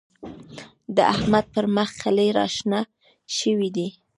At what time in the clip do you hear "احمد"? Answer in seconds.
1.13-1.45